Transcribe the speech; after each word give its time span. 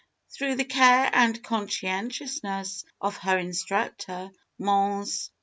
Through 0.31 0.55
the 0.55 0.65
care 0.65 1.11
and 1.13 1.43
conscientiousness 1.43 2.85
of 2.99 3.17
her 3.17 3.37
instructor, 3.37 4.31
Mons. 4.57 5.29